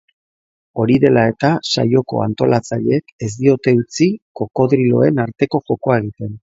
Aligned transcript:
Hori 0.83 0.95
dela 1.03 1.25
eta, 1.31 1.51
saioko 1.73 2.23
antolatzaileek 2.25 3.15
ez 3.29 3.31
diote 3.45 3.77
utzi 3.85 4.11
krokodiloen 4.41 5.27
arteko 5.29 5.67
jokoa 5.73 6.05
egiten. 6.05 6.39